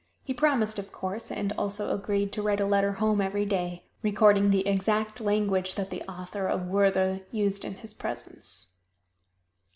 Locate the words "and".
1.29-1.53